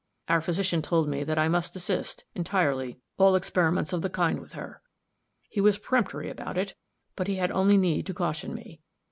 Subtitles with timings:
[0.27, 4.53] Our physician told me that I must desist, entirely, all experiments of the kind with
[4.53, 4.81] her.
[5.47, 6.73] He was peremptory about it,
[7.15, 8.81] but he had only need to caution me.